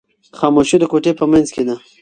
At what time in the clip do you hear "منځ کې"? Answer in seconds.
1.31-1.63